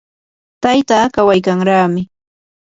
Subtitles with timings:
[0.61, 2.01] tayta kawaykanraami.